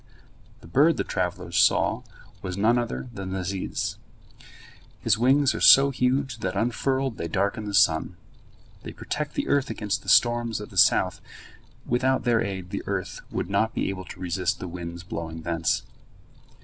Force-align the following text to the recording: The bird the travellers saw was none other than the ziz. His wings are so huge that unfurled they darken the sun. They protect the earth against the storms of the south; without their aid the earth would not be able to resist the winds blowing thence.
The 0.61 0.67
bird 0.67 0.97
the 0.97 1.03
travellers 1.03 1.59
saw 1.59 2.01
was 2.41 2.57
none 2.57 2.79
other 2.79 3.07
than 3.13 3.29
the 3.29 3.43
ziz. 3.43 3.97
His 4.99 5.19
wings 5.19 5.53
are 5.53 5.61
so 5.61 5.91
huge 5.91 6.39
that 6.39 6.55
unfurled 6.59 7.17
they 7.17 7.27
darken 7.27 7.65
the 7.65 7.75
sun. 7.75 8.17
They 8.81 8.93
protect 8.93 9.35
the 9.35 9.47
earth 9.47 9.69
against 9.69 10.01
the 10.01 10.09
storms 10.09 10.59
of 10.59 10.71
the 10.71 10.75
south; 10.77 11.21
without 11.85 12.23
their 12.23 12.41
aid 12.41 12.71
the 12.71 12.81
earth 12.87 13.21
would 13.29 13.47
not 13.51 13.75
be 13.75 13.89
able 13.91 14.05
to 14.05 14.19
resist 14.19 14.59
the 14.59 14.67
winds 14.67 15.03
blowing 15.03 15.43
thence. 15.43 15.83